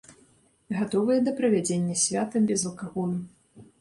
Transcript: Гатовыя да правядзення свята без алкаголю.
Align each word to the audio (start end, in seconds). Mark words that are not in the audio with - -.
Гатовыя 0.77 1.19
да 1.27 1.33
правядзення 1.41 1.99
свята 2.05 2.43
без 2.51 2.67
алкаголю. 2.71 3.19